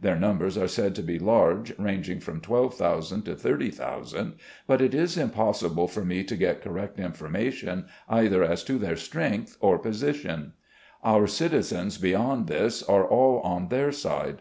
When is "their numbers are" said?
0.00-0.66